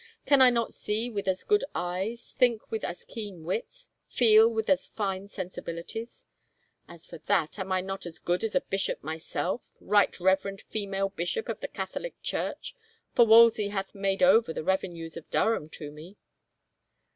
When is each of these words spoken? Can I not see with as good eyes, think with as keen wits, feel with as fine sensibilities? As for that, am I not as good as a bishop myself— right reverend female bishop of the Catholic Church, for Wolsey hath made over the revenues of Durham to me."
Can 0.25 0.41
I 0.41 0.49
not 0.49 0.73
see 0.73 1.11
with 1.11 1.27
as 1.27 1.43
good 1.43 1.63
eyes, 1.75 2.31
think 2.31 2.71
with 2.71 2.83
as 2.83 3.05
keen 3.05 3.43
wits, 3.43 3.89
feel 4.07 4.49
with 4.49 4.67
as 4.67 4.87
fine 4.87 5.27
sensibilities? 5.27 6.25
As 6.87 7.05
for 7.05 7.19
that, 7.27 7.59
am 7.59 7.71
I 7.71 7.81
not 7.81 8.07
as 8.07 8.17
good 8.17 8.43
as 8.43 8.55
a 8.55 8.61
bishop 8.61 9.03
myself— 9.03 9.69
right 9.79 10.19
reverend 10.19 10.61
female 10.63 11.09
bishop 11.09 11.47
of 11.49 11.59
the 11.59 11.67
Catholic 11.67 12.19
Church, 12.23 12.75
for 13.13 13.27
Wolsey 13.27 13.67
hath 13.67 13.93
made 13.93 14.23
over 14.23 14.51
the 14.51 14.63
revenues 14.63 15.17
of 15.17 15.29
Durham 15.29 15.69
to 15.69 15.91
me." 15.91 16.17